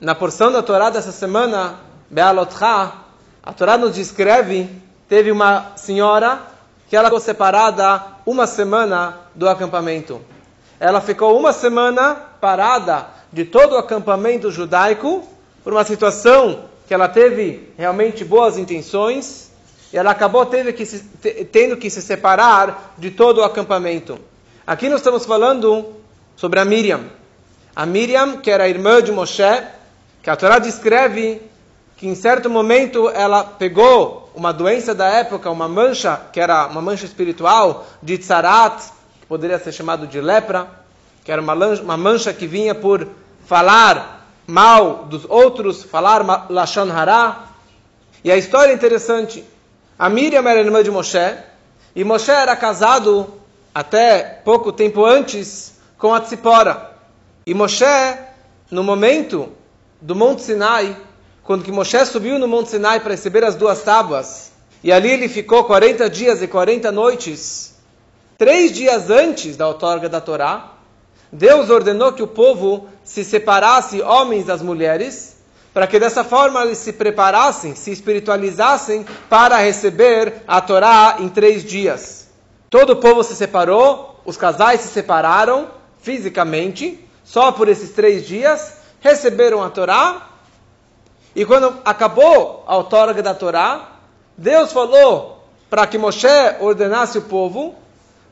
[0.00, 1.76] na porção da Torá dessa semana,
[2.10, 2.92] Bealotcha,
[3.42, 4.68] a Torá nos descreve,
[5.08, 6.40] teve uma senhora
[6.88, 10.20] que ela ficou separada uma semana do acampamento.
[10.78, 15.26] Ela ficou uma semana parada de todo o acampamento judaico
[15.64, 19.50] por uma situação que ela teve realmente boas intenções
[19.92, 21.00] e ela acabou tendo que se,
[21.50, 24.18] tendo que se separar de todo o acampamento.
[24.66, 25.94] Aqui nós estamos falando
[26.36, 27.04] sobre a Miriam.
[27.74, 29.42] A Miriam, que era irmã de Moshe,
[30.26, 31.40] que a Torá descreve
[31.96, 36.82] que em certo momento ela pegou uma doença da época, uma mancha, que era uma
[36.82, 40.66] mancha espiritual, de tzarat, que poderia ser chamado de lepra,
[41.24, 43.06] que era uma, mancha que vinha por
[43.46, 47.44] falar mal dos outros, falar lashon hará.
[48.24, 49.44] E a história é interessante.
[49.96, 51.36] A Miriam era irmã de Moshe,
[51.94, 53.32] e Moshe era casado
[53.72, 56.96] até pouco tempo antes com a Tzipora.
[57.46, 57.84] E Moshe,
[58.72, 59.52] no momento
[60.00, 60.96] do Monte Sinai,
[61.42, 65.28] quando que Moshe subiu no Monte Sinai para receber as duas tábuas, e ali ele
[65.28, 67.74] ficou 40 dias e 40 noites,
[68.36, 70.72] três dias antes da outorga da Torá,
[71.32, 75.36] Deus ordenou que o povo se separasse, homens das mulheres,
[75.72, 81.64] para que dessa forma eles se preparassem, se espiritualizassem para receber a Torá em três
[81.64, 82.28] dias.
[82.70, 85.68] Todo o povo se separou, os casais se separaram
[86.00, 88.74] fisicamente, só por esses três dias,
[89.06, 90.26] receberam a Torá
[91.34, 93.92] e quando acabou a outorga da Torá,
[94.36, 96.26] Deus falou para que Moshe
[96.60, 97.74] ordenasse o povo,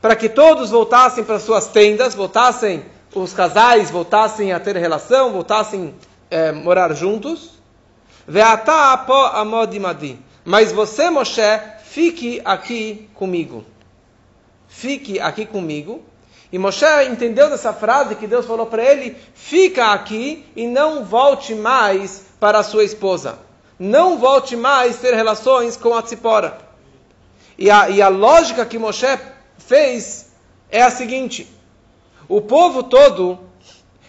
[0.01, 5.95] para que todos voltassem para suas tendas, voltassem, os casais voltassem a ter relação, voltassem
[6.29, 7.51] a é, morar juntos.
[10.43, 11.41] Mas você, Moshe,
[11.83, 13.63] fique aqui comigo.
[14.67, 16.03] Fique aqui comigo.
[16.51, 21.55] E Moshe entendeu dessa frase que Deus falou para ele: fica aqui e não volte
[21.55, 23.39] mais para a sua esposa.
[23.77, 26.57] Não volte mais ter relações com a Tzipora.
[27.57, 29.19] E a, e a lógica que Moshe
[29.57, 30.27] fez
[30.69, 31.51] é a seguinte:
[32.27, 33.39] o povo todo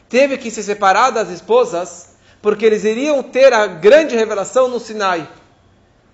[0.09, 5.29] teve que se separar das esposas porque eles iriam ter a grande revelação no Sinai.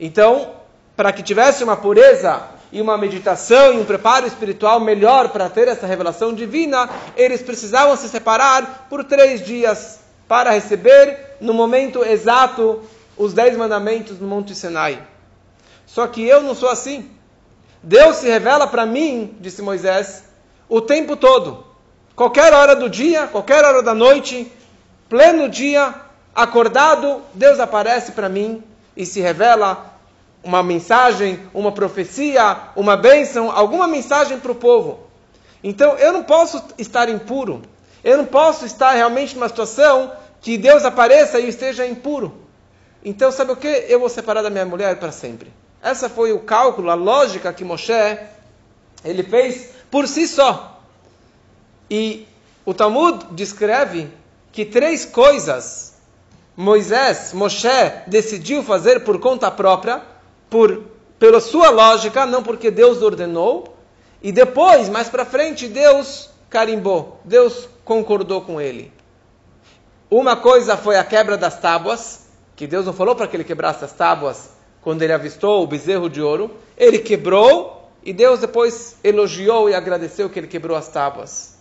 [0.01, 0.55] Então,
[0.97, 5.69] para que tivesse uma pureza e uma meditação e um preparo espiritual melhor para ter
[5.69, 12.81] essa revelação divina, eles precisavam se separar por três dias para receber no momento exato
[13.17, 15.07] os dez mandamentos no Monte Sinai.
[15.87, 17.11] Só que eu não sou assim.
[17.83, 20.25] Deus se revela para mim, disse Moisés,
[20.67, 21.67] o tempo todo.
[22.17, 24.51] Qualquer hora do dia, qualquer hora da noite,
[25.09, 25.95] pleno dia,
[26.35, 28.63] acordado, Deus aparece para mim
[28.97, 29.92] e se revela
[30.43, 35.01] uma mensagem, uma profecia, uma bênção, alguma mensagem para o povo.
[35.63, 37.63] Então eu não posso estar impuro.
[38.03, 42.43] Eu não posso estar realmente numa situação que Deus apareça e eu esteja impuro.
[43.05, 43.87] Então, sabe o que?
[43.89, 45.53] Eu vou separar da minha mulher para sempre.
[45.81, 47.93] Essa foi o cálculo, a lógica que Moshe
[49.05, 50.81] ele fez por si só.
[51.91, 52.27] E
[52.65, 54.09] o Talmud descreve
[54.53, 55.95] que três coisas
[56.57, 57.69] Moisés, Moshe,
[58.07, 60.03] decidiu fazer por conta própria,
[60.53, 60.83] por
[61.19, 63.75] pela sua lógica, não porque Deus ordenou.
[64.21, 68.93] E depois, mais para frente, Deus carimbou, Deus concordou com ele.
[70.11, 73.83] Uma coisa foi a quebra das tábuas, que Deus não falou para que ele quebrasse
[73.83, 74.51] as tábuas
[74.83, 76.51] quando ele avistou o bezerro de ouro.
[76.77, 81.57] Ele quebrou e Deus depois elogiou e agradeceu que ele quebrou as tábuas.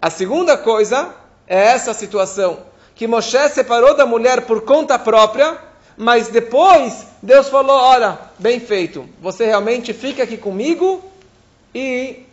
[0.00, 1.14] A segunda coisa
[1.46, 2.60] é essa situação,
[2.94, 9.08] que Moshe separou da mulher por conta própria, mas depois Deus falou: Olha, bem feito,
[9.20, 11.02] você realmente fica aqui comigo
[11.74, 12.24] e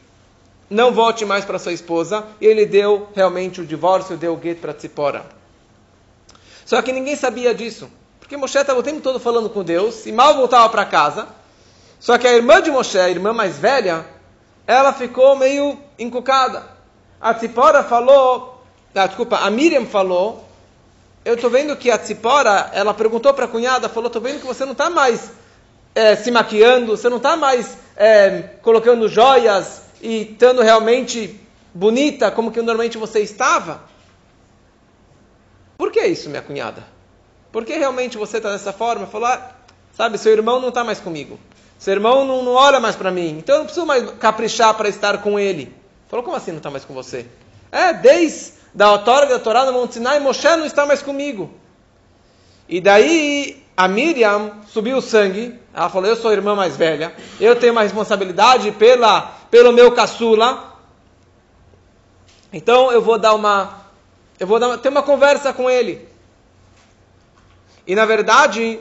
[0.69, 2.25] não volte mais para sua esposa.
[2.39, 5.25] E ele deu realmente o divórcio, deu o gueto para Tzipora.
[6.65, 7.89] Só que ninguém sabia disso.
[8.19, 11.27] Porque Moshe estava o tempo todo falando com Deus e mal voltava para casa.
[11.99, 14.05] Só que a irmã de Moshe, a irmã mais velha,
[14.67, 16.63] ela ficou meio encucada.
[17.19, 18.63] A Tzipora falou,
[18.95, 20.45] ah, desculpa, a Miriam falou,
[21.29, 24.47] eu estou vendo que a Tzipora, ela perguntou para a cunhada, falou, estou vendo que
[24.47, 25.31] você não está mais
[25.93, 31.39] é, se maquiando, você não está mais é, colocando joias e estando realmente
[31.71, 33.83] bonita como que normalmente você estava.
[35.77, 36.83] Por que isso, minha cunhada?
[37.51, 39.05] Por que realmente você está dessa forma?
[39.05, 41.39] Falar, ah, sabe, seu irmão não está mais comigo.
[41.77, 43.37] Seu irmão não, não olha mais para mim.
[43.37, 45.75] Então eu não preciso mais caprichar para estar com ele.
[46.07, 47.27] Falou, como assim não está mais com você?
[47.71, 51.51] É, desde a autória da Torá no Monte Sinai, Moshe não está mais comigo.
[52.67, 55.59] E daí a Miriam subiu o sangue.
[55.73, 57.13] Ela falou, eu sou a irmã mais velha.
[57.39, 60.75] Eu tenho uma responsabilidade pela, pelo meu caçula.
[62.51, 63.79] Então eu vou dar uma
[64.39, 66.07] eu vou dar, ter uma conversa com ele.
[67.85, 68.79] E na verdade,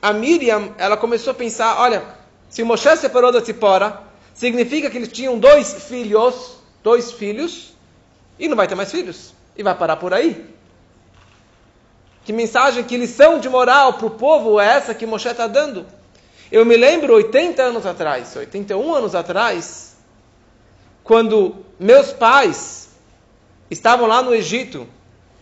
[0.00, 2.04] a Miriam, ela começou a pensar, olha,
[2.48, 4.00] se Moshe separou da Tzipora,
[4.32, 7.75] significa que eles tinham dois filhos, dois filhos,
[8.38, 9.34] e não vai ter mais filhos.
[9.56, 10.44] E vai parar por aí.
[12.24, 15.86] Que mensagem, que lição de moral para o povo é essa que Moshe está dando?
[16.50, 19.96] Eu me lembro 80 anos atrás, 81 anos atrás,
[21.02, 22.90] quando meus pais
[23.70, 24.86] estavam lá no Egito,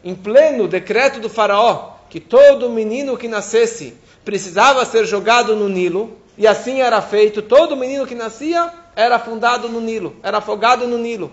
[0.03, 6.19] em pleno decreto do faraó, que todo menino que nascesse precisava ser jogado no Nilo,
[6.37, 10.99] e assim era feito, todo menino que nascia era afundado no Nilo, era afogado no
[10.99, 11.33] Nilo.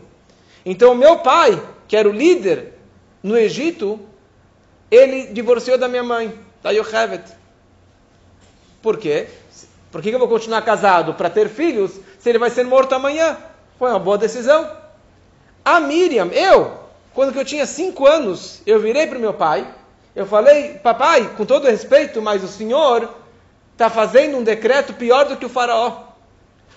[0.66, 2.74] Então meu pai, que era o líder
[3.22, 4.00] no Egito,
[4.90, 7.24] ele divorciou da minha mãe, da Yochevet.
[8.82, 9.28] Por quê?
[9.92, 13.38] Por que eu vou continuar casado para ter filhos se ele vai ser morto amanhã?
[13.78, 14.70] Foi uma boa decisão.
[15.64, 16.80] A Miriam, eu,
[17.14, 19.68] quando eu tinha cinco anos, eu virei para o meu pai,
[20.16, 23.10] eu falei, papai, com todo respeito, mas o senhor
[23.74, 26.04] está fazendo um decreto pior do que o faraó.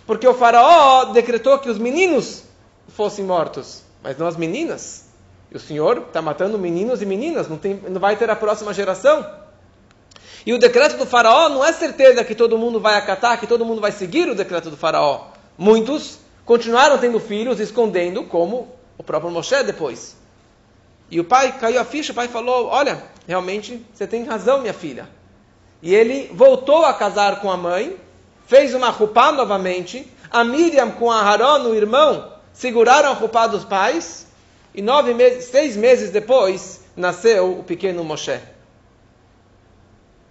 [0.06, 2.44] Porque o faraó decretou que os meninos
[2.88, 5.04] fossem mortos, mas não as meninas.
[5.50, 8.74] E o senhor está matando meninos e meninas, não, tem, não vai ter a próxima
[8.74, 9.24] geração.
[10.46, 13.64] E o decreto do faraó não é certeza que todo mundo vai acatar, que todo
[13.64, 15.28] mundo vai seguir o decreto do faraó.
[15.56, 20.16] Muitos continuaram tendo filhos, escondendo, como o próprio Moshe depois.
[21.10, 24.74] E o pai caiu a ficha, o pai falou: Olha, realmente você tem razão, minha
[24.74, 25.08] filha.
[25.82, 27.96] E ele voltou a casar com a mãe,
[28.46, 30.10] fez uma rupá novamente.
[30.30, 34.26] A Miriam com a Haron, o irmão, seguraram a rupá dos pais.
[34.74, 38.40] E nove meses, seis meses depois, nasceu o pequeno Moshe.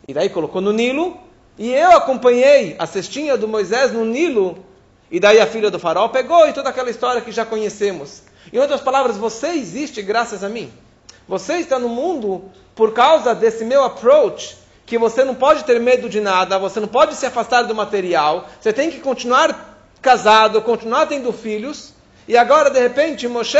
[0.07, 1.17] E daí colocou no Nilo.
[1.57, 4.65] E eu acompanhei a cestinha do Moisés no Nilo.
[5.11, 8.23] E daí a filha do faraó pegou e toda aquela história que já conhecemos.
[8.51, 10.73] Em outras palavras, você existe graças a mim.
[11.27, 16.09] Você está no mundo por causa desse meu approach, que você não pode ter medo
[16.09, 21.05] de nada, você não pode se afastar do material, você tem que continuar casado, continuar
[21.05, 21.92] tendo filhos.
[22.27, 23.57] E agora, de repente, Moshe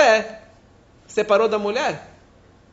[1.08, 2.08] separou da mulher.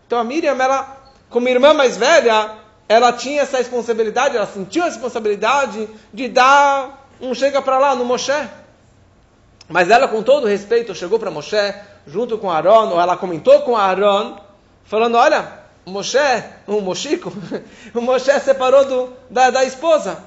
[0.06, 0.96] Então a Miriam, ela,
[1.28, 2.52] como irmã mais velha,
[2.88, 8.04] ela tinha essa responsabilidade, ela sentiu a responsabilidade de dar um chega para lá no
[8.04, 8.32] Moshe.
[9.68, 11.74] Mas ela, com todo respeito, chegou para Moshe,
[12.06, 14.36] junto com Aaron, ou ela comentou com Aaron,
[14.84, 16.18] falando: Olha, o Moshe,
[16.66, 17.32] o Mochico,
[17.94, 20.24] o Moshe separou do, da, da esposa.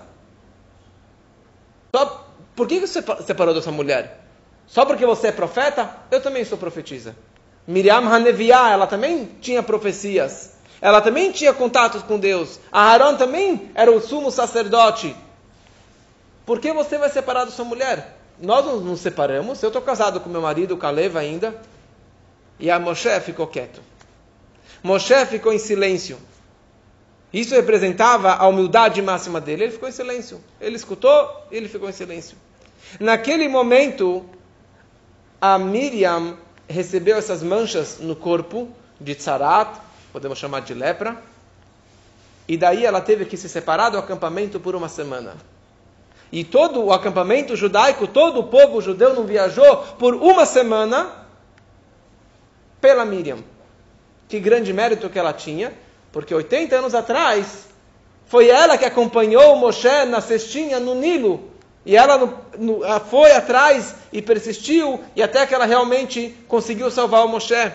[1.94, 2.26] Só,
[2.56, 4.23] por que você separou dessa mulher?
[4.74, 5.88] Só porque você é profeta?
[6.10, 7.16] Eu também sou profetisa.
[7.68, 10.54] Miriam Haneviah, ela também tinha profecias.
[10.82, 12.60] Ela também tinha contatos com Deus.
[12.72, 15.16] Aaron também era o sumo sacerdote.
[16.44, 18.18] Por que você vai separar da sua mulher?
[18.42, 19.62] Nós nos separamos.
[19.62, 21.54] Eu estou casado com meu marido, Caleb, ainda.
[22.60, 23.80] E a Moshe ficou quieto.
[24.82, 26.18] Moshe ficou em silêncio.
[27.32, 29.66] Isso representava a humildade máxima dele.
[29.66, 30.44] Ele ficou em silêncio.
[30.60, 32.36] Ele escutou e ele ficou em silêncio.
[33.00, 34.26] Naquele momento,
[35.46, 36.38] a Miriam
[36.70, 39.78] recebeu essas manchas no corpo de tzarat,
[40.14, 41.22] podemos chamar de lepra,
[42.48, 45.36] e daí ela teve que se separar do acampamento por uma semana.
[46.32, 51.12] E todo o acampamento judaico, todo o povo judeu não viajou por uma semana
[52.80, 53.40] pela Miriam.
[54.30, 55.74] Que grande mérito que ela tinha,
[56.14, 57.68] porque 80 anos atrás
[58.28, 61.52] foi ela que acompanhou Moshe na cestinha no Nilo.
[61.86, 67.26] E ela no, no, foi atrás e persistiu, e até que ela realmente conseguiu salvar
[67.26, 67.72] o Moshe.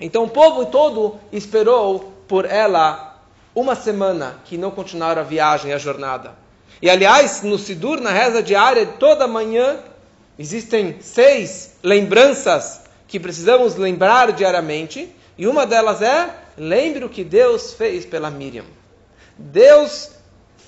[0.00, 3.20] Então o povo todo esperou por ela
[3.54, 6.34] uma semana que não continuaram a viagem, a jornada.
[6.82, 9.78] E aliás, no Sidur, na reza diária, toda manhã,
[10.38, 15.14] existem seis lembranças que precisamos lembrar diariamente.
[15.38, 18.64] E uma delas é: lembre o que Deus fez pela Miriam.
[19.38, 20.10] Deus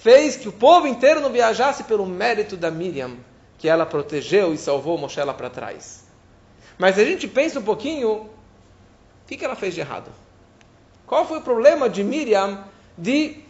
[0.08, 3.10] fez que o povo inteiro não viajasse pelo mérito da Miriam,
[3.58, 6.02] que ela protegeu e salvou Moshe lá para trás.
[6.78, 8.30] Mas a gente pensa um pouquinho, o
[9.26, 10.10] que ela fez de errado?
[11.06, 12.64] Qual foi o problema de Miriam
[12.96, 13.44] de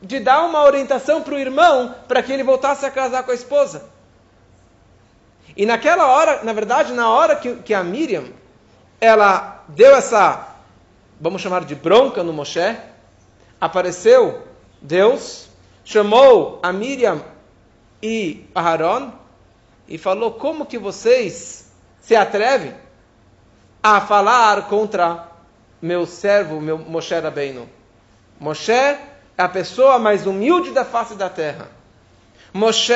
[0.00, 3.34] de dar uma orientação para o irmão para que ele voltasse a casar com a
[3.34, 3.90] esposa.
[5.56, 8.26] E naquela hora, na verdade, na hora que, que a Miriam,
[9.00, 10.54] ela deu essa,
[11.20, 12.76] vamos chamar de bronca no Moshe,
[13.60, 14.46] apareceu
[14.80, 15.48] Deus,
[15.88, 17.24] chamou a Miriam
[18.02, 19.10] e a Aaron
[19.88, 21.64] e falou: Como que vocês
[21.98, 22.74] se atrevem
[23.82, 25.26] a falar contra
[25.80, 27.66] meu servo, meu Moshe Rabbeinu?
[28.38, 29.00] Moshe é
[29.36, 31.70] a pessoa mais humilde da face da terra.
[32.52, 32.92] Moshe,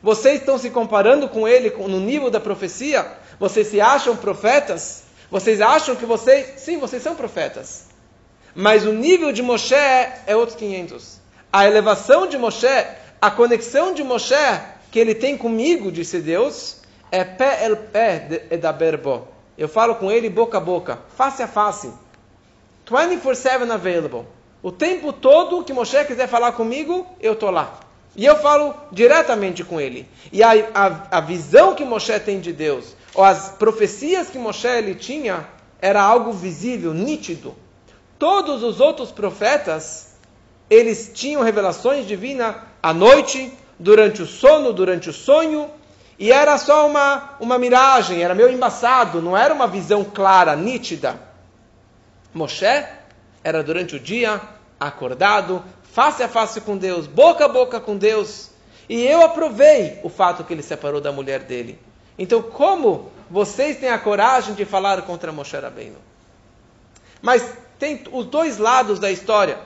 [0.00, 3.04] vocês estão se comparando com ele no nível da profecia?
[3.40, 5.02] Vocês se acham profetas?
[5.28, 6.60] Vocês acham que vocês.
[6.60, 7.86] Sim, vocês são profetas.
[8.54, 11.21] Mas o nível de Moshe é outros 500.
[11.52, 12.66] A elevação de Moshe,
[13.20, 14.34] a conexão de Moshe
[14.90, 16.78] que ele tem comigo, disse Deus,
[17.10, 19.28] é pé el pé da berbo.
[19.56, 21.92] Eu falo com ele boca a boca, face a face.
[22.86, 24.26] 24/7 available.
[24.62, 27.80] O tempo todo que Moshe quiser falar comigo, eu estou lá.
[28.14, 30.08] E eu falo diretamente com ele.
[30.30, 34.66] E a, a, a, visão que Moshe tem de Deus, ou as profecias que Moshe
[34.66, 35.46] ele tinha,
[35.80, 37.54] era algo visível, nítido.
[38.18, 40.11] Todos os outros profetas,
[40.72, 45.70] eles tinham revelações divinas à noite, durante o sono, durante o sonho,
[46.18, 51.20] e era só uma, uma miragem, era meio embaçado, não era uma visão clara, nítida.
[52.32, 52.84] Moshe
[53.44, 54.40] era durante o dia,
[54.80, 58.50] acordado, face a face com Deus, boca a boca com Deus.
[58.88, 61.78] E eu aprovei o fato que ele separou da mulher dele.
[62.18, 65.98] Então, como vocês têm a coragem de falar contra Moshe Rabbeinu?
[67.20, 67.44] Mas
[67.78, 69.58] tem os dois lados da história.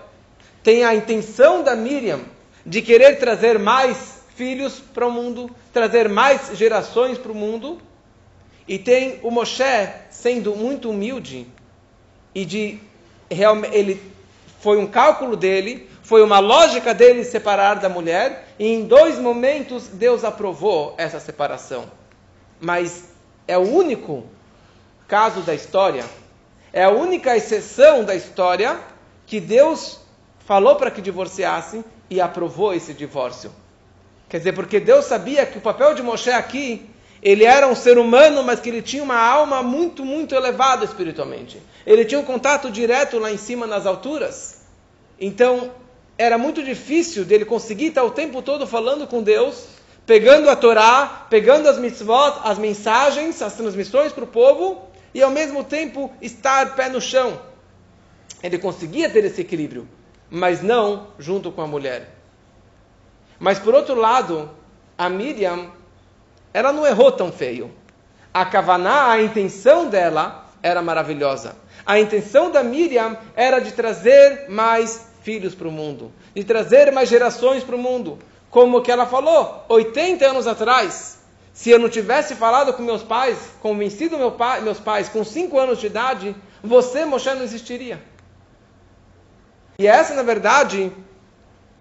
[0.66, 2.18] Tem a intenção da Miriam
[2.66, 7.80] de querer trazer mais filhos para o mundo, trazer mais gerações para o mundo.
[8.66, 9.62] E tem o Moshe
[10.10, 11.46] sendo muito humilde
[12.34, 12.80] e de
[13.70, 14.02] ele
[14.58, 19.86] foi um cálculo dele, foi uma lógica dele separar da mulher, e em dois momentos
[19.86, 21.84] Deus aprovou essa separação.
[22.60, 23.10] Mas
[23.46, 24.24] é o único
[25.06, 26.04] caso da história,
[26.72, 28.80] é a única exceção da história
[29.26, 30.04] que Deus
[30.46, 33.50] falou para que divorciassem e aprovou esse divórcio.
[34.28, 36.88] Quer dizer, porque Deus sabia que o papel de Moshe aqui,
[37.20, 41.60] ele era um ser humano, mas que ele tinha uma alma muito, muito elevada espiritualmente.
[41.84, 44.60] Ele tinha um contato direto lá em cima nas alturas.
[45.20, 45.72] Então,
[46.16, 49.66] era muito difícil dele conseguir estar o tempo todo falando com Deus,
[50.06, 55.30] pegando a Torá, pegando as mitzvot, as mensagens, as transmissões para o povo, e ao
[55.30, 57.40] mesmo tempo estar pé no chão.
[58.40, 59.88] Ele conseguia ter esse equilíbrio
[60.30, 62.14] mas não junto com a mulher.
[63.38, 64.50] Mas por outro lado,
[64.96, 65.70] a Miriam,
[66.52, 67.70] ela não errou tão feio.
[68.32, 71.56] A Kavaná, a intenção dela era maravilhosa.
[71.84, 77.08] A intenção da Miriam era de trazer mais filhos para o mundo, de trazer mais
[77.08, 78.18] gerações para o mundo.
[78.50, 81.18] Como que ela falou 80 anos atrás,
[81.52, 85.58] se eu não tivesse falado com meus pais, convencido meu pai, meus pais com 5
[85.58, 88.02] anos de idade, você, Moshe, não existiria.
[89.78, 90.90] E essa, na verdade,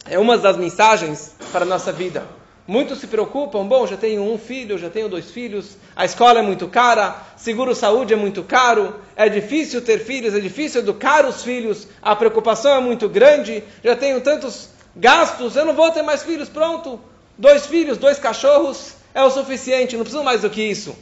[0.05, 2.25] é uma das mensagens para a nossa vida.
[2.67, 6.41] Muitos se preocupam, bom, já tenho um filho, já tenho dois filhos, a escola é
[6.41, 11.87] muito cara, seguro-saúde é muito caro, é difícil ter filhos, é difícil educar os filhos,
[12.01, 16.49] a preocupação é muito grande, já tenho tantos gastos, eu não vou ter mais filhos,
[16.49, 16.99] pronto.
[17.37, 20.95] Dois filhos, dois cachorros, é o suficiente, não preciso mais do que isso.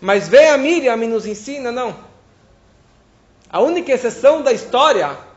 [0.00, 1.94] Mas vem a Miriam e nos ensina, não.
[3.48, 5.29] A única exceção da história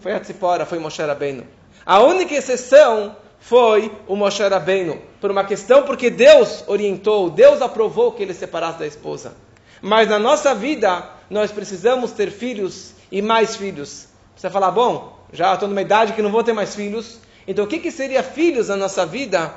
[0.00, 1.46] foi a Tzipora, foi Moshe Rabbeinu.
[1.84, 8.12] A única exceção foi o Moshe Rabbeinu, por uma questão porque Deus orientou, Deus aprovou
[8.12, 9.34] que ele separasse da esposa.
[9.80, 14.08] Mas na nossa vida, nós precisamos ter filhos e mais filhos.
[14.34, 17.20] Você falar, bom, já estou numa idade que não vou ter mais filhos.
[17.46, 19.54] Então, o que, que seria filhos na nossa vida?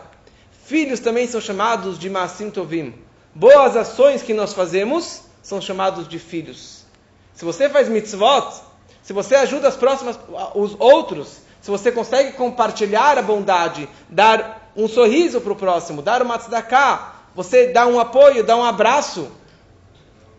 [0.66, 2.94] Filhos também são chamados de Maasim Tovim.
[3.34, 6.86] Boas ações que nós fazemos são chamados de filhos.
[7.34, 8.62] Se você faz mitzvot,
[9.04, 10.20] se você ajuda as próximas,
[10.56, 16.22] os outros, se você consegue compartilhar a bondade, dar um sorriso para o próximo, dar
[16.22, 19.32] uma tzedakah, você dá um apoio, dá um abraço,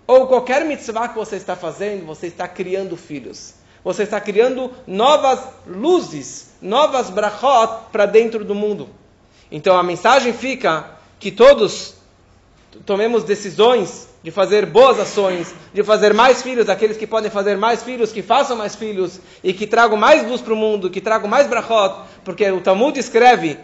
[0.07, 3.55] ou qualquer mitzvah que você está fazendo, você está criando filhos.
[3.83, 8.90] Você está criando novas luzes, novas brachot para dentro do mundo.
[9.50, 11.95] Então a mensagem fica que todos
[12.85, 17.83] tomemos decisões de fazer boas ações, de fazer mais filhos, aqueles que podem fazer mais
[17.83, 21.29] filhos, que façam mais filhos e que tragam mais luz para o mundo, que tragam
[21.29, 23.59] mais brachot, porque o Talmud escreve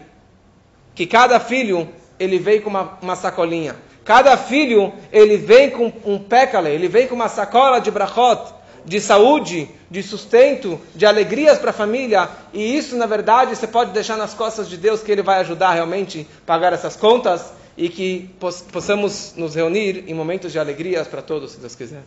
[0.95, 1.87] que cada filho
[2.19, 3.75] ele vem com uma, uma sacolinha.
[4.03, 9.01] Cada filho ele vem com um pécale, ele vem com uma sacola de brachot, de
[9.01, 12.29] saúde, de sustento, de alegrias para a família.
[12.53, 15.73] E isso, na verdade, você pode deixar nas costas de Deus que Ele vai ajudar
[15.73, 21.21] realmente a pagar essas contas e que possamos nos reunir em momentos de alegrias para
[21.21, 22.03] todos, se Deus quiser.